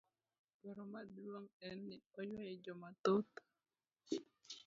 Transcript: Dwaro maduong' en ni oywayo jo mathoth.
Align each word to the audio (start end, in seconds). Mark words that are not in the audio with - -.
Dwaro 0.57 0.83
maduong' 0.93 1.51
en 1.67 1.77
ni 1.89 1.97
oywayo 2.19 2.53
jo 2.63 2.73
mathoth. 2.81 3.33